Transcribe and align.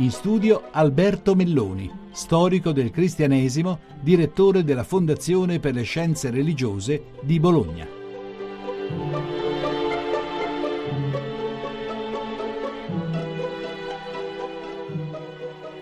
In 0.00 0.10
studio 0.10 0.70
Alberto 0.70 1.34
Melloni, 1.34 2.08
storico 2.12 2.72
del 2.72 2.90
cristianesimo, 2.90 3.80
direttore 4.00 4.64
della 4.64 4.82
Fondazione 4.82 5.60
per 5.60 5.74
le 5.74 5.82
Scienze 5.82 6.30
Religiose 6.30 7.10
di 7.20 7.38
Bologna. 7.38 7.86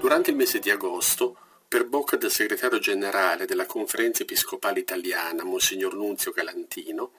Durante 0.00 0.30
il 0.30 0.36
mese 0.36 0.60
di 0.60 0.70
agosto, 0.70 1.36
per 1.66 1.88
bocca 1.88 2.16
del 2.16 2.30
segretario 2.30 2.78
generale 2.78 3.46
della 3.46 3.66
Conferenza 3.66 4.22
Episcopale 4.22 4.78
Italiana, 4.78 5.42
Monsignor 5.42 5.96
Nunzio 5.96 6.30
Galantino, 6.30 7.10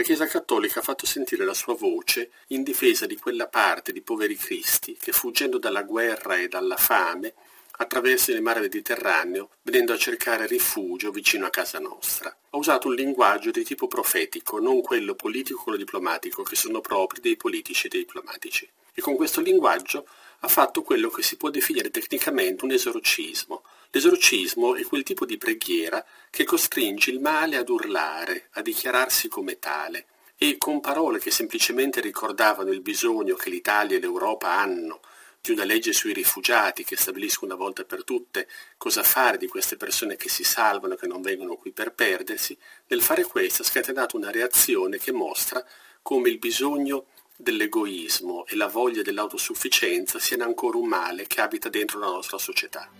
la 0.00 0.06
Chiesa 0.06 0.26
Cattolica 0.26 0.80
ha 0.80 0.82
fatto 0.82 1.04
sentire 1.04 1.44
la 1.44 1.52
sua 1.52 1.74
voce 1.74 2.30
in 2.48 2.62
difesa 2.62 3.04
di 3.04 3.16
quella 3.16 3.48
parte 3.48 3.92
di 3.92 4.00
poveri 4.00 4.34
cristi 4.34 4.96
che, 4.98 5.12
fuggendo 5.12 5.58
dalla 5.58 5.82
guerra 5.82 6.36
e 6.36 6.48
dalla 6.48 6.76
fame, 6.76 7.34
attraversano 7.72 8.38
il 8.38 8.42
mare 8.42 8.60
Mediterraneo 8.60 9.50
venendo 9.60 9.92
a 9.92 9.98
cercare 9.98 10.46
rifugio 10.46 11.10
vicino 11.10 11.44
a 11.44 11.50
casa 11.50 11.78
nostra. 11.80 12.34
Ha 12.48 12.56
usato 12.56 12.88
un 12.88 12.94
linguaggio 12.94 13.50
di 13.50 13.62
tipo 13.62 13.88
profetico, 13.88 14.58
non 14.58 14.80
quello 14.80 15.14
politico 15.14 15.70
o 15.70 15.76
diplomatico, 15.76 16.44
che 16.44 16.56
sono 16.56 16.80
propri 16.80 17.20
dei 17.20 17.36
politici 17.36 17.86
e 17.86 17.90
dei 17.90 18.00
diplomatici. 18.00 18.66
E 18.94 19.02
con 19.02 19.16
questo 19.16 19.42
linguaggio 19.42 20.06
ha 20.40 20.48
fatto 20.48 20.80
quello 20.80 21.10
che 21.10 21.22
si 21.22 21.36
può 21.36 21.50
definire 21.50 21.90
tecnicamente 21.90 22.64
un 22.64 22.70
esorcismo. 22.70 23.59
L'esorcismo 23.92 24.76
è 24.76 24.84
quel 24.84 25.02
tipo 25.02 25.24
di 25.24 25.36
preghiera 25.36 26.04
che 26.30 26.44
costringe 26.44 27.10
il 27.10 27.18
male 27.18 27.56
ad 27.56 27.68
urlare, 27.68 28.48
a 28.52 28.62
dichiararsi 28.62 29.26
come 29.28 29.58
tale, 29.58 30.06
e 30.36 30.56
con 30.58 30.80
parole 30.80 31.18
che 31.18 31.30
semplicemente 31.30 32.00
ricordavano 32.00 32.70
il 32.70 32.80
bisogno 32.80 33.34
che 33.34 33.50
l'Italia 33.50 33.96
e 33.96 34.00
l'Europa 34.00 34.52
hanno 34.52 35.00
di 35.42 35.50
una 35.50 35.64
legge 35.64 35.92
sui 35.92 36.12
rifugiati 36.12 36.84
che 36.84 36.96
stabilisca 36.96 37.44
una 37.44 37.56
volta 37.56 37.84
per 37.84 38.04
tutte 38.04 38.46
cosa 38.76 39.02
fare 39.02 39.38
di 39.38 39.48
queste 39.48 39.76
persone 39.76 40.16
che 40.16 40.28
si 40.28 40.44
salvano 40.44 40.94
e 40.94 40.96
che 40.96 41.06
non 41.06 41.20
vengono 41.20 41.56
qui 41.56 41.72
per 41.72 41.92
perdersi, 41.92 42.56
nel 42.86 43.02
fare 43.02 43.24
questo 43.24 43.62
ha 43.62 43.64
scatenato 43.64 44.16
una 44.16 44.30
reazione 44.30 44.98
che 44.98 45.12
mostra 45.12 45.64
come 46.00 46.28
il 46.28 46.38
bisogno 46.38 47.06
dell'egoismo 47.36 48.46
e 48.46 48.54
la 48.54 48.68
voglia 48.68 49.02
dell'autosufficienza 49.02 50.18
siano 50.18 50.44
ancora 50.44 50.76
un 50.76 50.86
male 50.86 51.26
che 51.26 51.40
abita 51.40 51.68
dentro 51.68 51.98
la 51.98 52.06
nostra 52.06 52.38
società. 52.38 52.99